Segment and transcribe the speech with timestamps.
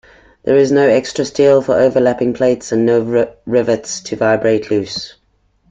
[0.41, 5.13] There is no extra steel for overlapping plates and no rivets to vibrate loose.